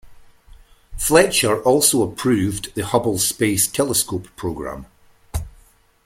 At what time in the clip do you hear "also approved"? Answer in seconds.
1.61-2.73